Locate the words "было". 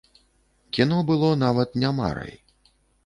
1.11-1.29